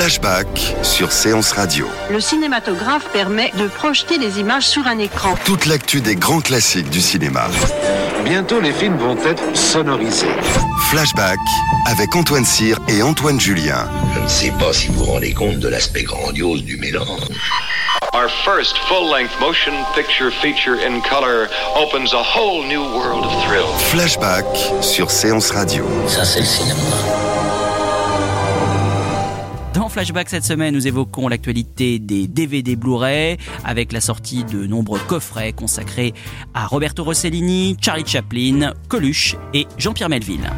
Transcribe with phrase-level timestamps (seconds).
[0.00, 0.46] Flashback
[0.80, 1.86] sur Séance Radio.
[2.10, 5.34] Le cinématographe permet de projeter des images sur un écran.
[5.44, 7.48] Toute l'actu des grands classiques du cinéma.
[8.24, 10.34] Bientôt, les films vont être sonorisés.
[10.88, 11.38] Flashback
[11.86, 13.90] avec Antoine Cyr et Antoine Julien.
[14.14, 17.28] Je ne sais pas si vous vous rendez compte de l'aspect grandiose du mélange.
[18.14, 23.68] Our first full-length motion picture feature in color opens a whole new world of thrill.
[23.90, 24.46] Flashback
[24.80, 25.86] sur Séance Radio.
[26.08, 27.09] Ça, c'est le cinéma.
[29.90, 35.52] Flashback cette semaine, nous évoquons l'actualité des DVD Blu-ray avec la sortie de nombreux coffrets
[35.52, 36.14] consacrés
[36.54, 40.48] à Roberto Rossellini, Charlie Chaplin, Coluche et Jean-Pierre Melville.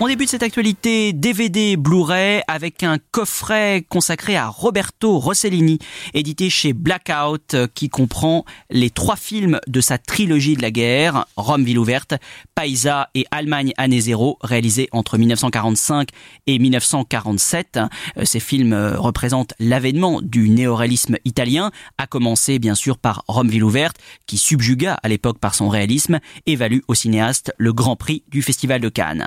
[0.00, 5.80] On débute cette actualité DVD Blu-ray avec un coffret consacré à Roberto Rossellini,
[6.14, 11.64] édité chez Blackout, qui comprend les trois films de sa trilogie de la guerre, Rome
[11.64, 12.14] ville ouverte,
[12.54, 16.10] Paisa et Allemagne année zéro, réalisés entre 1945
[16.46, 17.80] et 1947.
[18.22, 23.96] Ces films représentent l'avènement du néoréalisme italien, à commencer bien sûr par Rome ville ouverte,
[24.26, 28.42] qui subjuga à l'époque par son réalisme et valut au cinéaste le Grand Prix du
[28.42, 29.26] Festival de Cannes.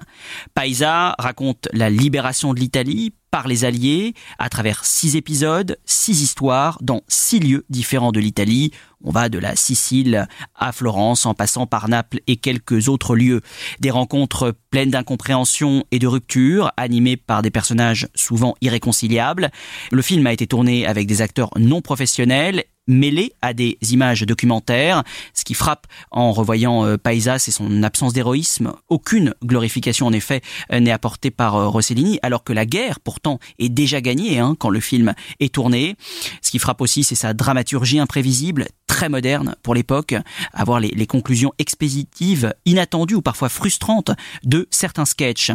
[0.62, 6.78] Paisa raconte la libération de l'Italie par les Alliés à travers six épisodes, six histoires
[6.82, 8.72] dans six lieux différents de l'Italie.
[9.04, 13.42] On va de la Sicile à Florence en passant par Naples et quelques autres lieux.
[13.80, 19.50] Des rencontres pleines d'incompréhension et de rupture, animées par des personnages souvent irréconciliables.
[19.92, 25.04] Le film a été tourné avec des acteurs non professionnels mêlé à des images documentaires.
[25.34, 28.74] Ce qui frappe en revoyant euh, Paisa, c'est son absence d'héroïsme.
[28.90, 33.21] Aucune glorification, en effet, euh, n'est apportée par euh, Rossellini, alors que la guerre, pourtant,
[33.60, 35.96] est déjà gagnée hein, quand le film est tourné.
[36.42, 40.16] Ce qui frappe aussi, c'est sa dramaturgie imprévisible, très moderne pour l'époque,
[40.54, 44.12] avoir les, les conclusions expéditives, inattendues ou parfois frustrantes
[44.44, 45.52] de certains sketchs.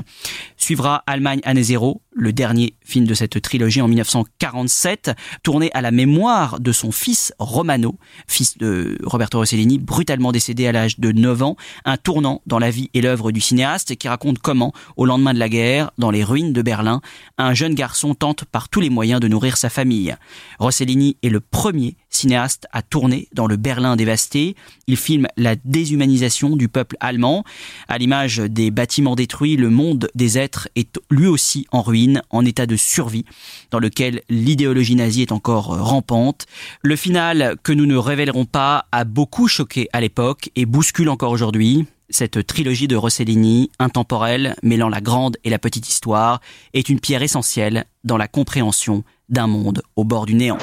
[0.56, 5.10] Suivra Allemagne année zéro, le dernier film de cette trilogie en 1947,
[5.43, 10.72] tourné à la mémoire de son fils Romano, fils de Roberto Rossellini, brutalement décédé à
[10.72, 14.38] l'âge de 9 ans, un tournant dans la vie et l'œuvre du cinéaste qui raconte
[14.38, 17.03] comment, au lendemain de la guerre, dans les ruines de Berlin,
[17.37, 20.15] un jeune garçon tente par tous les moyens de nourrir sa famille.
[20.59, 24.55] Rossellini est le premier cinéaste à tourner dans le Berlin dévasté.
[24.87, 27.44] Il filme la déshumanisation du peuple allemand.
[27.89, 32.44] À l'image des bâtiments détruits, le monde des êtres est lui aussi en ruine, en
[32.44, 33.25] état de survie,
[33.71, 36.47] dans lequel l'idéologie nazie est encore rampante.
[36.83, 41.33] Le final, que nous ne révélerons pas, a beaucoup choqué à l'époque et bouscule encore
[41.33, 41.87] aujourd'hui.
[42.09, 46.41] Cette trilogie de Rossellini, intemporelle, mêlant la grande et la petite histoire,
[46.72, 50.56] est une pierre essentielle dans la compréhension d'un monde au bord du néant.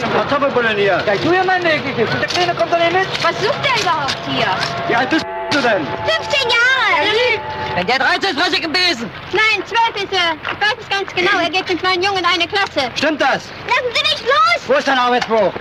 [3.24, 4.48] Was sucht der überhaupt hier?
[4.88, 5.86] Wie alt bist du denn?
[6.06, 6.74] 15 Jahre!
[7.75, 9.10] Wenn der 13 ist, fress ich einen Besen.
[9.34, 10.14] Nein, 12 ist.
[10.14, 11.31] Ich weiß es ganz genau.
[11.52, 12.90] Geht mit meinen Jungen in eine Klasse.
[12.96, 13.50] Stimmt das?
[13.68, 14.68] Lassen Sie mich los!
[14.68, 15.52] Wo ist dein Arbeitsbuch?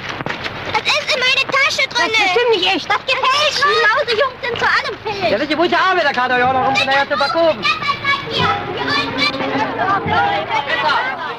[0.73, 1.62] Das ist in meine Tasche
[2.09, 2.89] Das stimmt nicht echt.
[2.89, 3.63] Das gefällt mir.
[3.63, 5.31] Schlause Jungs sind zu allem fähig.
[5.31, 7.65] Ja, die gute Arbeit, da kann euch auch noch um den zu verkaufen.
[8.33, 8.57] Ja,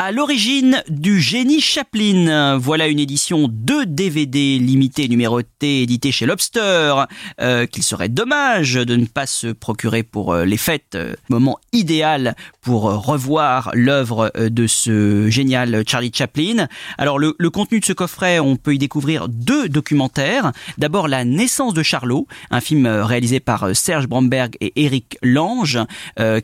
[0.05, 7.05] À l'origine du génie Chaplin, voilà une édition de DVD limitée numérotée éditée chez Lobster,
[7.39, 11.57] euh, qu'il serait dommage de ne pas se procurer pour euh, les fêtes, euh, moment
[11.71, 16.67] idéal pour revoir l'œuvre de ce génial Charlie Chaplin.
[16.97, 20.51] Alors le, contenu de ce coffret, on peut y découvrir deux documentaires.
[20.77, 25.79] D'abord La naissance de Charlot, un film réalisé par Serge Bromberg et Éric Lange,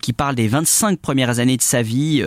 [0.01, 2.21] qui parle des 25 premières années de sa vie,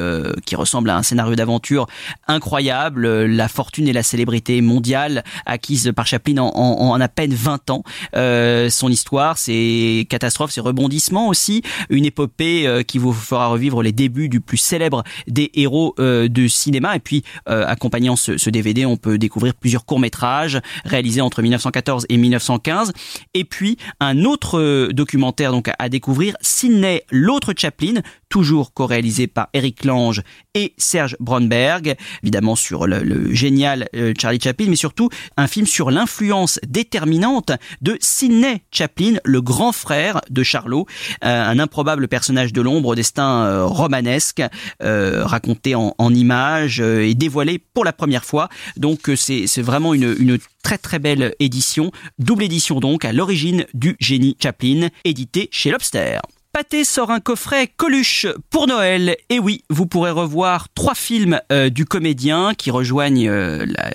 [0.46, 1.86] qui ressemble à un scénario d'aventure
[2.28, 7.70] incroyable, euh, la fortune et la célébrité mondiale acquise par Chaplin en, à peine 20
[7.70, 7.82] ans.
[8.16, 13.82] Euh, son histoire, ses catastrophes, ses rebondissements aussi, une épopée euh, qui vous fera revivre
[13.82, 16.96] les débuts du plus célèbre des héros de cinéma.
[16.96, 22.92] Et puis, accompagnant ce, DVD, on peut découvrir plusieurs courts-métrages réalisés entre 1914 et 1915.
[23.34, 28.00] Et puis, un autre documentaire donc à- à découvrir, Sidney, l'autre Chaplin,
[28.32, 30.22] toujours co-réalisé par Eric Lange
[30.54, 35.90] et Serge Bromberg, évidemment sur le, génial euh, Charlie Chaplin, mais surtout un film sur
[35.90, 37.52] l'influence déterminante
[37.82, 40.86] de Sidney Chaplin, le grand frère de Charlot,
[41.22, 44.42] euh, un improbable personnage de l'ombre au destin euh, romanesque,
[44.80, 48.48] raconté en, images et dévoilé pour la première fois.
[48.78, 53.94] Donc c'est vraiment une, une très très belle édition, double édition donc à l'origine du
[54.00, 56.18] génie Chaplin, édité chez Lobster.
[56.52, 59.16] Pathé sort un coffret Coluche pour Noël.
[59.30, 63.90] Et oui, vous pourrez revoir trois films euh, du comédien qui rejoignent euh, la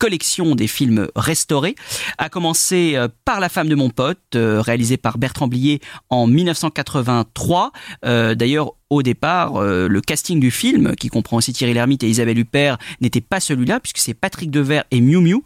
[0.00, 1.76] collection des films restaurés,
[2.18, 7.70] à commencer euh, par La femme de mon pote, réalisé par Bertrand Blier en 1983.
[8.02, 12.38] D'ailleurs, au départ, euh, le casting du film, qui comprend aussi Thierry Lhermitte et Isabelle
[12.38, 15.42] Huppert, n'était pas celui-là, puisque c'est Patrick Devers et Miu Miu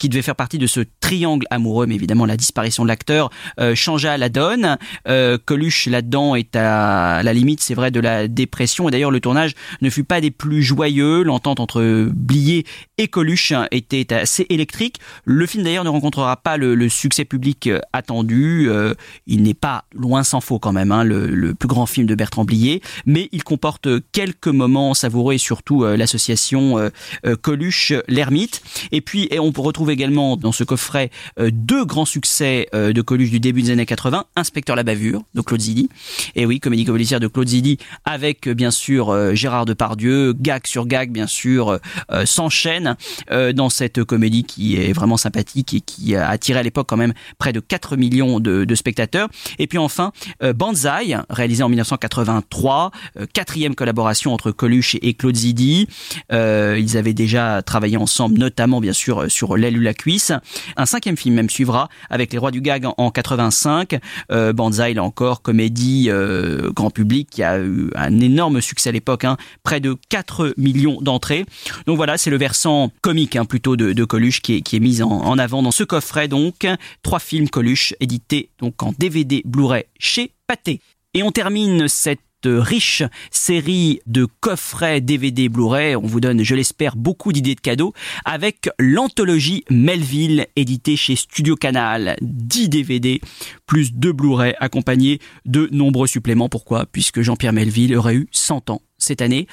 [0.00, 3.76] qui devaient faire partie de ce triangle amoureux, mais évidemment la disparition de l'acteur euh,
[3.76, 4.78] changea la donne.
[5.06, 9.20] Euh, Coluche là-dedans est à la limite, c'est vrai, de la dépression, et d'ailleurs le
[9.20, 11.22] tournage ne fut pas des plus joyeux.
[11.22, 12.66] L'entente entre Blier
[12.98, 14.98] et Coluche était assez électrique.
[15.24, 18.70] Le film d'ailleurs ne rencontrera pas le, succès public attendu.
[19.26, 22.44] il n'est pas loin sans faux quand même, hein, le, plus grand film de Bertrand
[22.44, 26.90] Blier mais il comporte quelques moments savoureux et surtout euh, l'association euh,
[27.26, 28.62] euh, Coluche l'ermite.
[28.92, 33.62] Et puis on retrouve également dans ce coffret deux grands succès de Coluche du début
[33.62, 35.88] des années 80, Inspecteur la bavure de Claude Zidi.
[36.34, 41.10] Et oui, comédie policière de Claude Zidi avec bien sûr Gérard Depardieu, gag sur gag
[41.10, 41.78] bien sûr
[42.24, 42.96] s'enchaîne
[43.30, 47.14] dans cette comédie qui est vraiment sympathique et qui a attiré à l'époque quand même
[47.38, 49.28] près de 4 millions de, spectateurs.
[49.58, 50.12] Et puis enfin
[50.54, 55.88] Banzai réalisé en 1983 euh, quatrième collaboration entre Coluche et Claude Zidi.
[56.32, 60.32] Euh, ils avaient déjà travaillé ensemble, notamment bien sûr sur L'aile ou la cuisse.
[60.76, 63.98] Un cinquième film même suivra avec Les Rois du Gag en 85.
[64.30, 66.10] Euh, Banzai, là encore, comédie
[66.74, 69.36] grand public qui a eu un énorme succès à l'époque, hein.
[69.62, 71.46] près de 4 millions d'entrées.
[71.86, 75.02] Donc voilà, c'est le versant comique hein, plutôt de, Coluche qui est, qui est mis
[75.02, 76.28] en, avant dans ce coffret.
[76.28, 76.66] Donc
[77.02, 80.80] trois films Coluche édités donc en DVD Blu-ray chez Pathé.
[81.14, 85.96] Et on termine cette riche série de coffrets DVD Blu-ray.
[85.96, 87.92] On vous donne, je l'espère, beaucoup d'idées de cadeaux
[88.24, 92.16] avec l'anthologie Melville édité chez Studio Canal.
[92.20, 93.20] 10 DVD
[93.66, 96.48] plus 2 Blu-ray accompagnés de nombreux suppléments.
[96.48, 96.86] Pourquoi?
[96.86, 99.46] Puisque Jean-Pierre Melville aurait eu 100 ans cette année.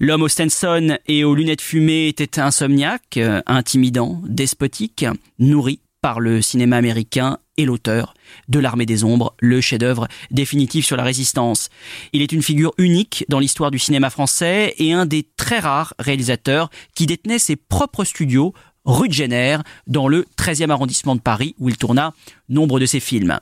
[0.00, 5.04] L'homme au Stenson et aux lunettes fumées était insomniaque, intimidant, despotique,
[5.38, 8.14] nourri par le cinéma américain et l'auteur
[8.48, 11.68] de l'Armée des Ombres, le chef-d'œuvre définitif sur la résistance.
[12.12, 15.94] Il est une figure unique dans l'histoire du cinéma français et un des très rares
[15.98, 18.52] réalisateurs qui détenait ses propres studios
[18.84, 22.14] rue de Génère, dans le 13e arrondissement de Paris, où il tourna
[22.48, 23.38] nombre de ses films.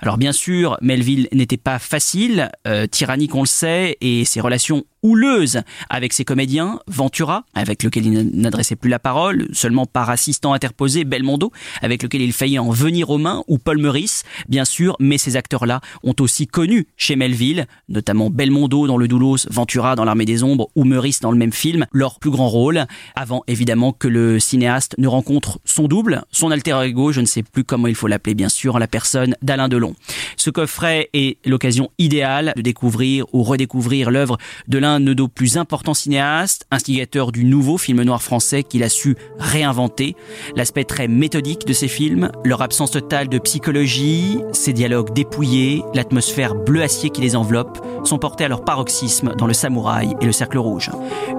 [0.00, 4.84] Alors bien sûr, Melville n'était pas facile, euh, tyrannique on le sait, et ses relations
[5.02, 5.60] houleuses
[5.90, 11.04] avec ses comédiens, Ventura, avec lequel il n'adressait plus la parole, seulement par assistant interposé,
[11.04, 11.52] Belmondo,
[11.82, 15.36] avec lequel il faillit en venir aux mains, ou Paul Meurice, bien sûr, mais ces
[15.36, 20.42] acteurs-là ont aussi connu chez Melville, notamment Belmondo dans Le Doulos, Ventura dans L'Armée des
[20.42, 24.40] Ombres, ou Meurice dans le même film, leur plus grand rôle, avant évidemment que le
[24.40, 28.08] cinéaste ne rencontre son double, son alter ego, je ne sais plus comment il faut
[28.08, 29.94] l'appeler bien sûr, la personne d'Alain Delon.
[30.36, 35.56] Ce coffret est l'occasion idéale de découvrir ou redécouvrir l'œuvre de l'un de nos plus
[35.56, 40.16] importants cinéastes, instigateur du nouveau film noir français qu'il a su réinventer.
[40.56, 46.54] L'aspect très méthodique de ses films, leur absence totale de psychologie, ses dialogues dépouillés, l'atmosphère
[46.54, 50.32] bleu acier qui les enveloppe, sont portés à leur paroxysme dans Le Samouraï et Le
[50.32, 50.90] Cercle Rouge.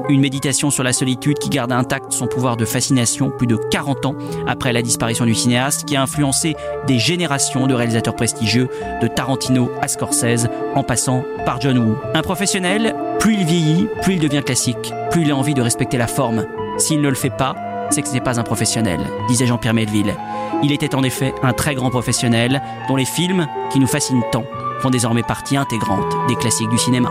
[0.09, 4.05] Une méditation sur la solitude qui garde intact son pouvoir de fascination plus de 40
[4.05, 4.15] ans
[4.47, 6.55] après la disparition du cinéaste qui a influencé
[6.87, 8.69] des générations de réalisateurs prestigieux,
[9.01, 11.97] de Tarantino à Scorsese, en passant par John Woo.
[12.13, 15.97] Un professionnel, plus il vieillit, plus il devient classique, plus il a envie de respecter
[15.97, 16.45] la forme.
[16.77, 17.55] S'il ne le fait pas,
[17.89, 20.15] c'est que ce n'est pas un professionnel, disait Jean-Pierre Melville.
[20.61, 24.43] Il était en effet un très grand professionnel dont les films, qui nous fascinent tant,
[24.81, 27.09] font désormais partie intégrante des classiques du cinéma.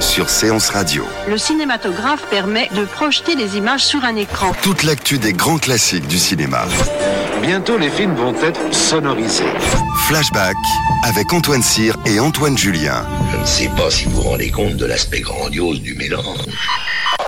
[0.00, 1.04] Sur Séance Radio.
[1.26, 4.52] Le cinématographe permet de projeter des images sur un écran.
[4.62, 6.66] Toute l'actu des grands classiques du cinéma.
[7.40, 9.44] Bientôt, les films vont être sonorisés.
[10.06, 10.56] Flashback
[11.04, 13.06] avec Antoine Cyr et Antoine Julien.
[13.32, 16.38] Je ne sais pas si vous vous rendez compte de l'aspect grandiose du mélange.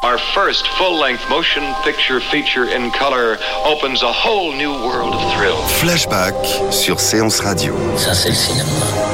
[0.03, 5.57] Our first full-length motion picture feature in color opens a whole new world of thrill.
[5.81, 6.35] Flashback
[6.71, 7.75] sur Séance Radio.
[7.97, 9.14] Ça, c'est le cinéma.